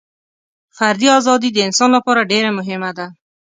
فردي 0.77 1.07
ازادي 1.19 1.49
د 1.53 1.57
انسان 1.67 1.89
لپاره 1.97 2.27
ډېره 2.31 2.49
مهمه 2.59 2.91
ده. 2.97 3.05